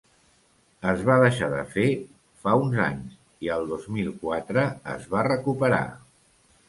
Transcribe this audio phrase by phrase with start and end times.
[0.91, 1.85] Es va deixar de fer
[2.45, 3.19] fa uns anys
[3.49, 5.83] i al dos mil quatre es va recuperar.